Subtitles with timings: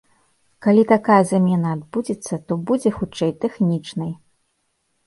[0.65, 4.11] Калі такая замена адбудзецца, то будзе хутчэй тэхнічнай.